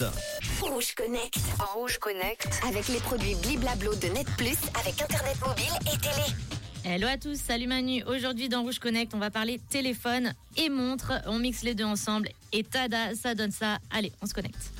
Connect. 0.00 0.16
Rouge 0.62 0.94
Connect. 0.94 1.36
Rouge 1.74 1.98
Connect. 1.98 2.48
Avec 2.66 2.88
les 2.88 3.00
produits 3.00 3.34
Bliblablo 3.34 3.94
de 3.96 4.06
Net 4.08 4.26
Plus, 4.38 4.56
avec 4.80 5.00
Internet 5.02 5.36
mobile 5.46 5.92
et 5.92 5.98
télé. 5.98 6.94
Hello 6.94 7.06
à 7.06 7.18
tous, 7.18 7.38
salut 7.38 7.66
Manu. 7.66 8.02
Aujourd'hui 8.04 8.48
dans 8.48 8.62
Rouge 8.62 8.78
Connect, 8.78 9.12
on 9.14 9.18
va 9.18 9.30
parler 9.30 9.60
téléphone 9.68 10.32
et 10.56 10.70
montre. 10.70 11.12
On 11.26 11.38
mixe 11.38 11.62
les 11.62 11.74
deux 11.74 11.84
ensemble 11.84 12.30
et 12.52 12.64
tada, 12.64 13.14
ça 13.14 13.34
donne 13.34 13.52
ça. 13.52 13.78
Allez, 13.90 14.10
on 14.22 14.26
se 14.26 14.32
connecte. 14.32 14.70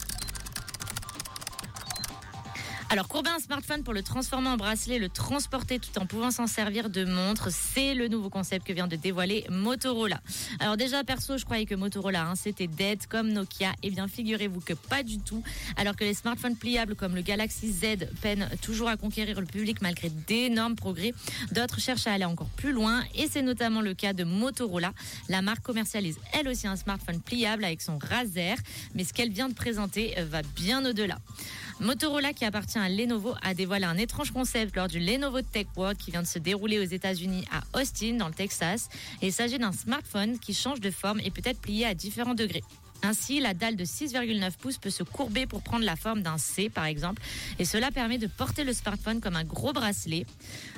Alors, 2.92 3.06
courber 3.06 3.30
un 3.30 3.38
smartphone 3.38 3.84
pour 3.84 3.94
le 3.94 4.02
transformer 4.02 4.48
en 4.48 4.56
bracelet, 4.56 4.98
le 4.98 5.08
transporter 5.08 5.78
tout 5.78 5.96
en 6.00 6.06
pouvant 6.06 6.32
s'en 6.32 6.48
servir 6.48 6.90
de 6.90 7.04
montre, 7.04 7.48
c'est 7.52 7.94
le 7.94 8.08
nouveau 8.08 8.30
concept 8.30 8.66
que 8.66 8.72
vient 8.72 8.88
de 8.88 8.96
dévoiler 8.96 9.46
Motorola. 9.48 10.20
Alors 10.58 10.76
déjà, 10.76 11.04
perso, 11.04 11.38
je 11.38 11.44
croyais 11.44 11.66
que 11.66 11.76
Motorola, 11.76 12.24
hein, 12.24 12.34
c'était 12.34 12.66
dead 12.66 13.06
comme 13.06 13.28
Nokia. 13.28 13.74
Eh 13.84 13.90
bien, 13.90 14.08
figurez-vous 14.08 14.58
que 14.58 14.72
pas 14.72 15.04
du 15.04 15.20
tout. 15.20 15.40
Alors 15.76 15.94
que 15.94 16.02
les 16.02 16.14
smartphones 16.14 16.56
pliables 16.56 16.96
comme 16.96 17.14
le 17.14 17.22
Galaxy 17.22 17.70
Z 17.70 18.08
peinent 18.22 18.50
toujours 18.60 18.88
à 18.88 18.96
conquérir 18.96 19.40
le 19.40 19.46
public 19.46 19.80
malgré 19.82 20.10
d'énormes 20.10 20.74
progrès, 20.74 21.14
d'autres 21.52 21.78
cherchent 21.78 22.08
à 22.08 22.12
aller 22.14 22.24
encore 22.24 22.50
plus 22.56 22.72
loin 22.72 23.04
et 23.14 23.28
c'est 23.28 23.42
notamment 23.42 23.82
le 23.82 23.94
cas 23.94 24.14
de 24.14 24.24
Motorola. 24.24 24.94
La 25.28 25.42
marque 25.42 25.62
commercialise 25.62 26.18
elle 26.32 26.48
aussi 26.48 26.66
un 26.66 26.74
smartphone 26.74 27.20
pliable 27.20 27.62
avec 27.62 27.82
son 27.82 27.98
Razer, 27.98 28.56
mais 28.96 29.04
ce 29.04 29.12
qu'elle 29.12 29.30
vient 29.30 29.48
de 29.48 29.54
présenter 29.54 30.16
va 30.28 30.42
bien 30.42 30.84
au-delà. 30.84 31.18
Motorola, 31.80 32.34
qui 32.34 32.44
appartient 32.44 32.78
à 32.78 32.90
Lenovo, 32.90 33.34
a 33.42 33.54
dévoilé 33.54 33.86
un 33.86 33.96
étrange 33.96 34.32
concept 34.32 34.76
lors 34.76 34.86
du 34.86 35.00
Lenovo 35.00 35.40
Tech 35.40 35.66
World 35.76 35.96
qui 35.96 36.10
vient 36.10 36.20
de 36.20 36.26
se 36.26 36.38
dérouler 36.38 36.78
aux 36.78 36.84
États-Unis 36.84 37.46
à 37.50 37.80
Austin, 37.80 38.16
dans 38.18 38.28
le 38.28 38.34
Texas. 38.34 38.90
il 39.22 39.32
s'agit 39.32 39.58
d'un 39.58 39.72
smartphone 39.72 40.38
qui 40.38 40.52
change 40.52 40.80
de 40.80 40.90
forme 40.90 41.20
et 41.20 41.30
peut 41.30 41.40
être 41.42 41.58
plié 41.58 41.86
à 41.86 41.94
différents 41.94 42.34
degrés. 42.34 42.62
Ainsi, 43.02 43.40
la 43.40 43.54
dalle 43.54 43.76
de 43.76 43.84
6,9 43.84 44.52
pouces 44.58 44.78
peut 44.78 44.90
se 44.90 45.02
courber 45.02 45.46
pour 45.46 45.62
prendre 45.62 45.84
la 45.84 45.96
forme 45.96 46.22
d'un 46.22 46.38
C, 46.38 46.68
par 46.68 46.84
exemple, 46.84 47.22
et 47.58 47.64
cela 47.64 47.90
permet 47.90 48.18
de 48.18 48.26
porter 48.26 48.64
le 48.64 48.72
smartphone 48.72 49.20
comme 49.20 49.36
un 49.36 49.44
gros 49.44 49.72
bracelet. 49.72 50.26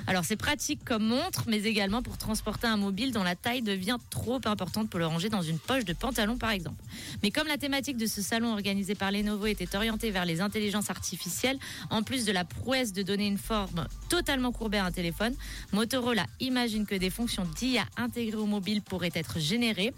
Alors 0.07 0.25
c'est 0.25 0.35
pratique 0.35 0.83
comme 0.85 1.03
montre, 1.05 1.43
mais 1.47 1.63
également 1.63 2.01
pour 2.01 2.17
transporter 2.17 2.67
un 2.67 2.77
mobile 2.77 3.11
dont 3.11 3.23
la 3.23 3.35
taille 3.35 3.61
devient 3.61 3.97
trop 4.09 4.39
importante 4.45 4.89
pour 4.89 4.99
le 4.99 5.07
ranger 5.07 5.29
dans 5.29 5.41
une 5.41 5.59
poche 5.59 5.85
de 5.85 5.93
pantalon, 5.93 6.37
par 6.37 6.51
exemple. 6.51 6.81
Mais 7.21 7.31
comme 7.31 7.47
la 7.47 7.57
thématique 7.57 7.97
de 7.97 8.05
ce 8.05 8.21
salon 8.21 8.53
organisé 8.53 8.95
par 8.95 9.11
Lenovo 9.11 9.45
était 9.45 9.75
orientée 9.75 10.11
vers 10.11 10.25
les 10.25 10.41
intelligences 10.41 10.89
artificielles, 10.89 11.59
en 11.89 12.03
plus 12.03 12.25
de 12.25 12.31
la 12.31 12.45
prouesse 12.45 12.93
de 12.93 13.03
donner 13.03 13.27
une 13.27 13.37
forme 13.37 13.87
totalement 14.09 14.51
courbée 14.51 14.77
à 14.77 14.85
un 14.85 14.91
téléphone, 14.91 15.33
Motorola 15.71 16.25
imagine 16.39 16.85
que 16.85 16.95
des 16.95 17.09
fonctions 17.09 17.45
d'IA 17.55 17.85
intégrées 17.97 18.37
au 18.37 18.45
mobile 18.45 18.81
pourraient 18.81 19.11
être 19.13 19.39
générées. 19.39 19.93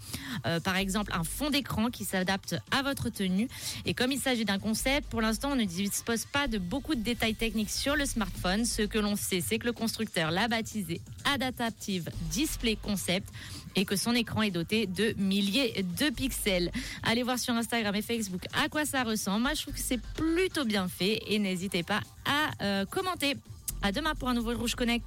Euh, 0.46 0.60
par 0.60 0.76
exemple, 0.76 1.12
un 1.14 1.24
fond 1.24 1.50
d'écran 1.50 1.90
qui 1.90 2.04
s'adapte 2.16 2.56
à 2.70 2.82
votre 2.82 3.10
tenue. 3.10 3.48
Et 3.84 3.92
comme 3.92 4.10
il 4.10 4.18
s'agit 4.18 4.46
d'un 4.46 4.58
concept, 4.58 5.08
pour 5.10 5.20
l'instant, 5.20 5.50
on 5.52 5.56
ne 5.56 5.64
dispose 5.64 6.24
pas 6.24 6.48
de 6.48 6.56
beaucoup 6.56 6.94
de 6.94 7.02
détails 7.02 7.34
techniques 7.34 7.70
sur 7.70 7.94
le 7.94 8.06
smartphone. 8.06 8.64
Ce 8.64 8.82
que 8.82 8.98
l'on 8.98 9.16
sait, 9.16 9.42
c'est 9.46 9.58
que 9.58 9.66
le 9.66 9.72
constructeur 9.72 10.30
l'a 10.30 10.48
baptisé 10.48 11.00
Adaptive 11.24 12.08
Display 12.30 12.76
Concept 12.76 13.28
et 13.74 13.84
que 13.84 13.96
son 13.96 14.14
écran 14.14 14.40
est 14.40 14.50
doté 14.50 14.86
de 14.86 15.14
milliers 15.18 15.84
de 15.98 16.08
pixels. 16.08 16.72
Allez 17.02 17.22
voir 17.22 17.38
sur 17.38 17.52
Instagram 17.52 17.94
et 17.94 18.02
Facebook 18.02 18.46
à 18.54 18.68
quoi 18.70 18.86
ça 18.86 19.02
ressemble. 19.02 19.42
Moi, 19.42 19.52
je 19.54 19.62
trouve 19.62 19.74
que 19.74 19.80
c'est 19.80 20.00
plutôt 20.14 20.64
bien 20.64 20.88
fait 20.88 21.20
et 21.26 21.38
n'hésitez 21.38 21.82
pas 21.82 22.00
à 22.24 22.64
euh, 22.64 22.86
commenter. 22.86 23.36
À 23.82 23.92
demain 23.92 24.14
pour 24.14 24.30
un 24.30 24.34
nouveau 24.34 24.54
Rouge 24.54 24.74
Connect. 24.74 25.04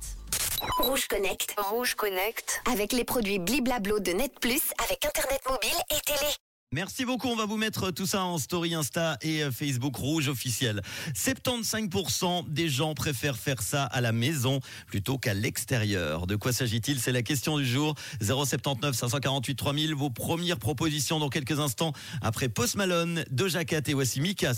Rouge 0.78 1.08
Connect. 1.08 1.56
Rouge 1.58 1.96
Connect. 1.96 2.62
Avec 2.72 2.94
les 2.94 3.04
produits 3.04 3.40
Bliblablo 3.40 4.00
de 4.00 4.12
Net 4.12 4.40
Plus, 4.40 4.62
avec 4.86 5.04
Internet 5.04 5.42
mobile 5.50 5.80
et 5.90 6.00
télé. 6.06 6.49
Merci 6.72 7.04
beaucoup. 7.04 7.30
On 7.30 7.36
va 7.36 7.48
vous 7.48 7.58
mettre 7.58 7.90
tout 7.90 8.06
ça 8.06 8.24
en 8.24 8.38
story 8.38 8.76
Insta 8.76 9.18
et 9.24 9.42
euh, 9.42 9.50
Facebook 9.50 9.96
Rouge 9.96 10.28
officiel. 10.28 10.84
75% 11.16 12.48
des 12.48 12.70
gens 12.70 12.94
préfèrent 12.94 13.38
faire 13.38 13.64
ça 13.64 13.86
à 13.86 14.02
la 14.02 14.12
maison 14.12 14.60
plutôt 14.86 15.18
qu'à 15.18 15.34
l'extérieur. 15.34 16.28
De 16.28 16.36
quoi 16.36 16.54
s'agit-il? 16.54 17.00
C'est 17.00 17.12
la 17.12 17.24
question 17.24 17.58
du 17.58 17.66
jour. 17.66 17.96
079 18.22 18.96
548 18.96 19.56
3000. 19.56 19.96
Vos 19.96 20.12
premières 20.12 20.60
propositions 20.60 21.18
dans 21.18 21.30
quelques 21.30 21.60
instants 21.60 21.92
après 22.22 22.50
Post 22.50 22.76
Malone, 22.76 23.26
Cat 23.66 23.82
et 23.88 23.96
Wassimika. 23.96 24.54